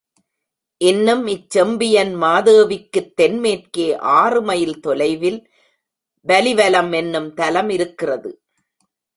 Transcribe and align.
இன்னும் 0.81 1.27
இச் 1.27 1.57
செம்பியன்மாதேவிக்குத் 1.57 3.11
தென்மேற்கே 3.21 3.87
ஆறு 3.97 4.41
மைல் 4.41 4.79
தொலைவில் 4.79 5.39
வலிவலம் 6.27 6.91
என்னும் 6.93 7.33
தலம் 7.33 7.69
இருக்கிறது. 7.69 8.31